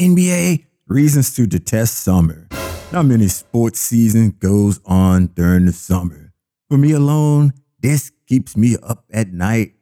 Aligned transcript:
NBA, 0.00 0.64
reasons 0.88 1.34
to 1.34 1.46
detest 1.46 1.98
summer. 1.98 2.48
Not 2.90 3.04
many 3.04 3.28
sports 3.28 3.78
season 3.78 4.30
goes 4.38 4.80
on 4.86 5.26
during 5.26 5.66
the 5.66 5.74
summer. 5.74 6.32
For 6.70 6.78
me 6.78 6.92
alone, 6.92 7.52
this 7.80 8.10
keeps 8.26 8.56
me 8.56 8.76
up 8.82 9.04
at 9.12 9.30
night. 9.30 9.74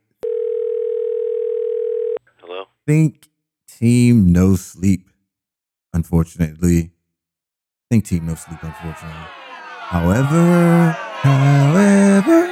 Hello? 2.40 2.64
Think 2.84 3.28
team 3.68 4.32
no 4.32 4.56
sleep, 4.56 5.08
unfortunately. 5.92 6.90
Think 7.88 8.04
team 8.04 8.26
no 8.26 8.34
sleep, 8.34 8.58
unfortunately. 8.60 9.28
However, 9.86 10.96
however, 11.20 12.46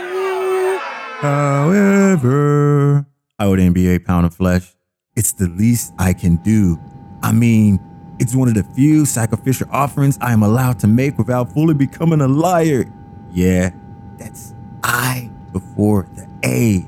however, 1.20 3.06
I 3.40 3.48
would 3.48 3.58
NBA 3.58 4.04
pound 4.04 4.24
of 4.24 4.34
flesh. 4.34 4.72
It's 5.16 5.32
the 5.32 5.48
least 5.48 5.92
I 5.98 6.12
can 6.12 6.36
do. 6.36 6.78
I 7.26 7.32
mean, 7.32 7.80
it's 8.20 8.36
one 8.36 8.46
of 8.46 8.54
the 8.54 8.62
few 8.62 9.04
sacrificial 9.04 9.66
offerings 9.72 10.16
I 10.20 10.32
am 10.32 10.44
allowed 10.44 10.78
to 10.78 10.86
make 10.86 11.18
without 11.18 11.50
fully 11.52 11.74
becoming 11.74 12.20
a 12.20 12.28
liar. 12.28 12.86
Yeah, 13.32 13.70
that's 14.16 14.54
I 14.84 15.28
before 15.52 16.06
the 16.14 16.28
A. 16.44 16.86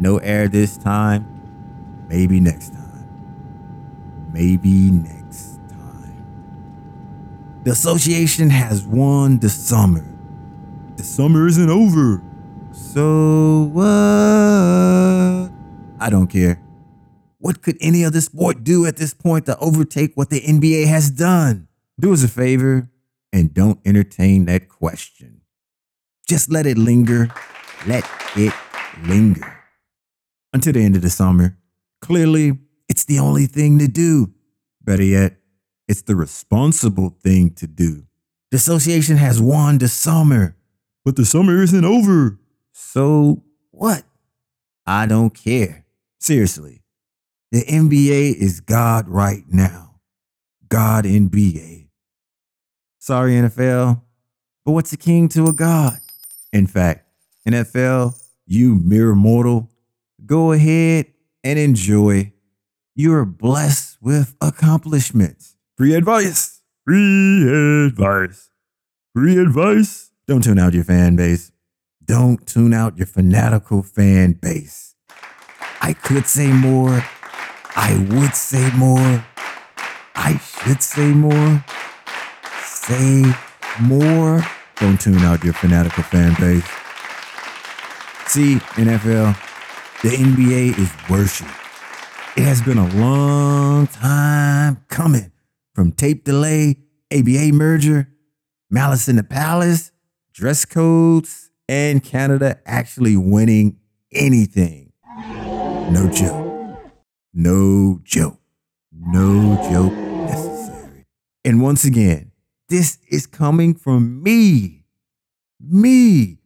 No 0.00 0.18
air 0.18 0.48
this 0.48 0.76
time. 0.76 2.06
Maybe 2.08 2.40
next 2.40 2.70
time. 2.70 4.28
Maybe 4.32 4.90
next 4.90 5.60
time. 5.68 7.60
The 7.62 7.70
association 7.70 8.50
has 8.50 8.82
won 8.82 9.38
the 9.38 9.50
summer. 9.50 10.04
The 10.96 11.04
summer 11.04 11.46
isn't 11.46 11.70
over. 11.70 12.24
So 12.72 13.70
what? 13.72 13.84
I 16.00 16.10
don't 16.10 16.26
care. 16.26 16.58
What 17.38 17.62
could 17.62 17.78
any 17.80 18.04
other 18.04 18.20
sport 18.20 18.64
do 18.64 18.84
at 18.86 18.96
this 18.96 19.14
point 19.14 19.46
to 19.46 19.56
overtake 19.58 20.16
what 20.16 20.30
the 20.30 20.40
NBA 20.40 20.86
has 20.86 21.10
done? 21.10 21.68
Do 22.00 22.12
us 22.12 22.24
a 22.24 22.28
favor 22.28 22.90
and 23.32 23.54
don't 23.54 23.80
entertain 23.84 24.46
that 24.46 24.68
question. 24.68 25.42
Just 26.26 26.50
let 26.50 26.66
it 26.66 26.76
linger. 26.76 27.28
Let 27.86 28.04
it 28.36 28.52
linger. 29.04 29.56
Until 30.52 30.72
the 30.72 30.82
end 30.82 30.96
of 30.96 31.02
the 31.02 31.10
summer. 31.10 31.56
Clearly, 32.00 32.58
it's 32.88 33.04
the 33.04 33.18
only 33.18 33.46
thing 33.46 33.78
to 33.78 33.88
do. 33.88 34.32
Better 34.82 35.04
yet, 35.04 35.36
it's 35.86 36.02
the 36.02 36.16
responsible 36.16 37.16
thing 37.22 37.54
to 37.54 37.66
do. 37.66 38.04
The 38.50 38.56
association 38.56 39.16
has 39.16 39.40
won 39.40 39.78
the 39.78 39.88
summer, 39.88 40.56
but 41.04 41.16
the 41.16 41.24
summer 41.24 41.62
isn't 41.62 41.84
over. 41.84 42.38
So 42.72 43.42
what? 43.70 44.04
I 44.86 45.06
don't 45.06 45.34
care. 45.34 45.84
Seriously. 46.18 46.82
The 47.50 47.64
NBA 47.64 48.34
is 48.34 48.60
God 48.60 49.08
right 49.08 49.44
now. 49.48 50.00
God 50.68 51.04
NBA. 51.04 51.88
Sorry, 52.98 53.32
NFL, 53.32 54.02
but 54.66 54.72
what's 54.72 54.92
a 54.92 54.98
king 54.98 55.28
to 55.30 55.46
a 55.46 55.52
god? 55.54 55.98
In 56.52 56.66
fact, 56.66 57.06
NFL, 57.48 58.20
you 58.46 58.74
mere 58.74 59.14
mortal, 59.14 59.70
go 60.26 60.52
ahead 60.52 61.06
and 61.42 61.58
enjoy. 61.58 62.34
You 62.94 63.14
are 63.14 63.24
blessed 63.24 63.96
with 64.02 64.34
accomplishments. 64.42 65.56
Free 65.78 65.94
advice. 65.94 66.60
Free 66.84 67.86
advice. 67.86 68.50
Free 69.14 69.38
advice. 69.38 70.10
Don't 70.26 70.44
tune 70.44 70.58
out 70.58 70.74
your 70.74 70.84
fan 70.84 71.16
base. 71.16 71.50
Don't 72.04 72.46
tune 72.46 72.74
out 72.74 72.98
your 72.98 73.06
fanatical 73.06 73.82
fan 73.82 74.32
base. 74.32 74.94
I 75.80 75.94
could 75.94 76.26
say 76.26 76.52
more. 76.52 77.04
I 77.80 77.96
would 78.10 78.34
say 78.34 78.70
more. 78.76 79.24
I 80.16 80.36
should 80.38 80.82
say 80.82 81.12
more. 81.12 81.64
Say 82.60 83.22
more. 83.80 84.44
Don't 84.80 85.00
tune 85.00 85.18
out 85.18 85.44
your 85.44 85.52
fanatical 85.52 86.02
fan 86.02 86.34
base. 86.40 86.66
See, 88.26 88.56
NFL, 88.74 89.38
the 90.02 90.08
NBA 90.08 90.76
is 90.76 90.92
worship. 91.08 91.46
It 92.36 92.42
has 92.42 92.60
been 92.60 92.78
a 92.78 92.88
long 92.96 93.86
time 93.86 94.84
coming 94.88 95.30
from 95.72 95.92
tape 95.92 96.24
delay, 96.24 96.78
ABA 97.12 97.52
merger, 97.52 98.08
Malice 98.68 99.08
in 99.08 99.14
the 99.14 99.22
Palace, 99.22 99.92
dress 100.34 100.64
codes, 100.64 101.52
and 101.68 102.02
Canada 102.02 102.58
actually 102.66 103.16
winning 103.16 103.78
anything. 104.12 104.92
No 105.90 106.10
joke. 106.12 106.47
No 107.40 108.00
joke. 108.02 108.40
No 108.90 109.54
joke 109.70 109.92
necessary. 109.92 111.06
And 111.44 111.62
once 111.62 111.84
again, 111.84 112.32
this 112.68 112.98
is 113.12 113.28
coming 113.28 113.74
from 113.76 114.24
me. 114.24 114.82
Me. 115.60 116.38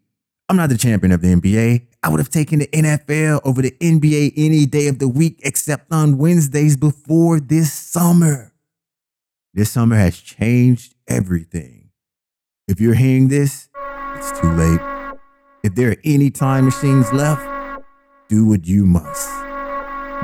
I'm 0.50 0.56
not 0.58 0.68
the 0.68 0.76
champion 0.76 1.10
of 1.12 1.22
the 1.22 1.28
NBA. 1.28 1.86
I 2.02 2.08
would 2.10 2.20
have 2.20 2.28
taken 2.28 2.58
the 2.58 2.66
NFL 2.66 3.40
over 3.42 3.62
the 3.62 3.70
NBA 3.80 4.34
any 4.36 4.66
day 4.66 4.86
of 4.86 4.98
the 4.98 5.08
week 5.08 5.40
except 5.44 5.90
on 5.90 6.18
Wednesdays 6.18 6.76
before 6.76 7.40
this 7.40 7.72
summer. 7.72 8.52
This 9.54 9.70
summer 9.70 9.96
has 9.96 10.18
changed 10.18 10.94
everything. 11.08 11.88
If 12.68 12.82
you're 12.82 12.96
hearing 12.96 13.28
this, 13.28 13.70
it's 14.16 14.38
too 14.38 14.52
late. 14.52 15.16
If 15.64 15.74
there 15.74 15.92
are 15.92 15.96
any 16.04 16.28
time 16.28 16.66
machines 16.66 17.10
left, 17.14 17.82
do 18.28 18.44
what 18.44 18.66
you 18.66 18.84
must. 18.84 19.31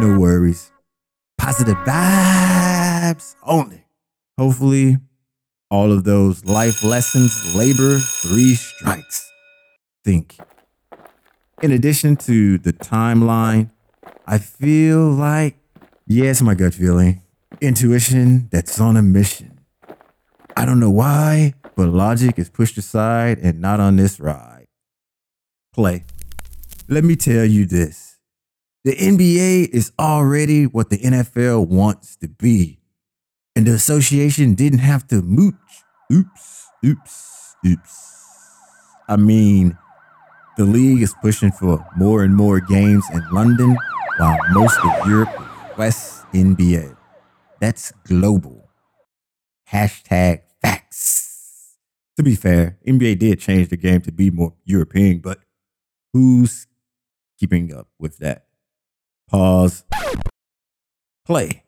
No 0.00 0.16
worries. 0.16 0.70
Positive 1.38 1.76
vibes 1.78 3.34
only. 3.42 3.82
Hopefully, 4.38 4.98
all 5.72 5.90
of 5.90 6.04
those 6.04 6.44
life 6.44 6.84
lessons 6.84 7.56
labor 7.56 7.98
three 7.98 8.54
strikes. 8.54 9.28
Think. 10.04 10.36
In 11.62 11.72
addition 11.72 12.14
to 12.18 12.58
the 12.58 12.72
timeline, 12.72 13.70
I 14.24 14.38
feel 14.38 15.00
like, 15.10 15.56
yes, 16.06 16.40
my 16.42 16.54
gut 16.54 16.74
feeling, 16.74 17.22
intuition 17.60 18.48
that's 18.52 18.80
on 18.80 18.96
a 18.96 19.02
mission. 19.02 19.58
I 20.56 20.64
don't 20.64 20.78
know 20.78 20.90
why, 20.90 21.54
but 21.74 21.88
logic 21.88 22.38
is 22.38 22.48
pushed 22.48 22.78
aside 22.78 23.38
and 23.40 23.60
not 23.60 23.80
on 23.80 23.96
this 23.96 24.20
ride. 24.20 24.66
Play. 25.72 26.04
Let 26.86 27.02
me 27.02 27.16
tell 27.16 27.44
you 27.44 27.66
this 27.66 28.07
the 28.88 28.96
NBA 28.96 29.68
is 29.68 29.92
already 29.98 30.66
what 30.66 30.88
the 30.88 30.96
NFL 30.96 31.68
wants 31.68 32.16
to 32.16 32.28
be, 32.28 32.78
and 33.54 33.66
the 33.66 33.72
association 33.72 34.54
didn't 34.54 34.78
have 34.78 35.06
to 35.08 35.20
mooch. 35.20 35.54
Oops, 36.10 36.66
oops, 36.82 37.54
oops. 37.66 38.14
I 39.06 39.16
mean, 39.16 39.76
the 40.56 40.64
league 40.64 41.02
is 41.02 41.14
pushing 41.20 41.52
for 41.52 41.84
more 41.98 42.24
and 42.24 42.34
more 42.34 42.60
games 42.60 43.04
in 43.12 43.22
London, 43.30 43.76
while 44.16 44.38
most 44.52 44.78
of 44.78 45.06
Europe 45.06 45.38
requests 45.68 46.24
NBA. 46.32 46.96
That's 47.60 47.92
global. 48.04 48.70
Hashtag 49.70 50.44
facts. 50.62 51.76
To 52.16 52.22
be 52.22 52.34
fair, 52.34 52.78
NBA 52.86 53.18
did 53.18 53.38
change 53.38 53.68
the 53.68 53.76
game 53.76 54.00
to 54.00 54.12
be 54.12 54.30
more 54.30 54.54
European, 54.64 55.18
but 55.18 55.40
who's 56.14 56.66
keeping 57.38 57.74
up 57.74 57.88
with 57.98 58.16
that? 58.18 58.47
Pause. 59.30 59.84
Play. 61.26 61.64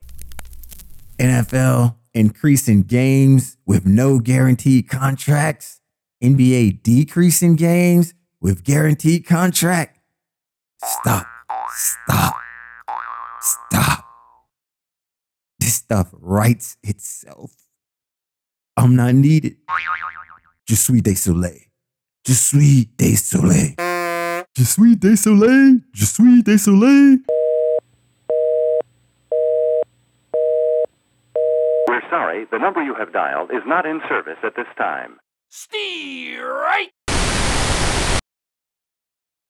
NFL 1.19 1.97
increasing 2.15 2.83
games 2.83 3.59
with 3.67 3.87
no 3.87 4.19
guaranteed 4.19 4.89
contracts. 4.89 5.81
NBA 6.23 6.83
decreasing 6.83 7.57
games 7.57 8.15
with 8.41 8.65
guaranteed 8.65 9.27
contract. 9.27 9.99
Stop. 10.83 11.27
Stop. 11.77 12.35
Stop. 13.41 14.05
This 15.59 15.75
stuff 15.75 16.09
writes 16.13 16.79
itself. 16.83 17.53
I'm 18.77 18.97
not 18.97 19.15
needed. 19.15 19.57
Je 20.67 20.75
suis 20.75 21.03
désolé. 21.03 21.71
Je 22.27 22.33
suis 22.33 22.89
désolé. 22.97 23.75
Je 24.57 24.65
suis 24.65 24.97
désolé. 24.97 25.81
Je 25.93 26.05
suis 26.05 26.43
désolé. 26.43 27.19
We're 31.91 32.09
sorry, 32.09 32.47
the 32.53 32.59
number 32.59 32.81
you 32.81 32.95
have 32.95 33.13
dialed 33.13 33.51
is 33.51 33.65
not 33.67 33.85
in 33.85 34.01
service 34.09 34.39
at 34.45 34.55
this 34.55 34.69
time. 34.79 35.19
Steer 35.49 36.49
right! 36.49 36.93